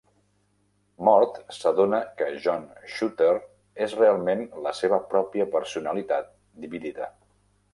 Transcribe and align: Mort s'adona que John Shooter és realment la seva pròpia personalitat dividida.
Mort 1.07 1.35
s'adona 1.57 1.99
que 2.21 2.29
John 2.45 2.65
Shooter 2.93 3.29
és 3.87 3.95
realment 4.01 4.41
la 4.69 4.73
seva 4.79 4.99
pròpia 5.13 5.49
personalitat 5.59 6.33
dividida. 6.65 7.13